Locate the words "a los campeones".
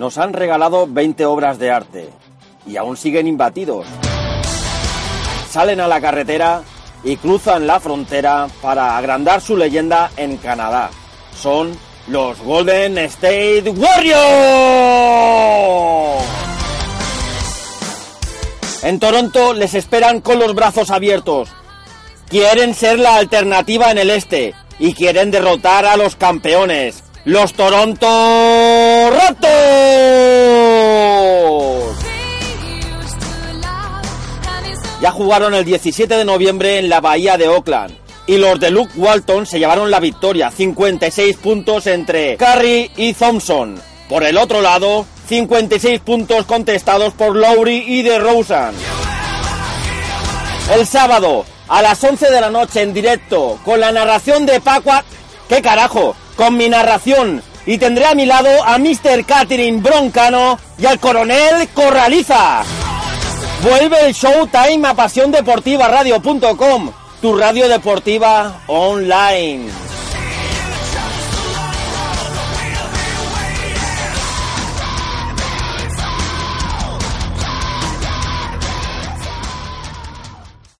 25.84-27.04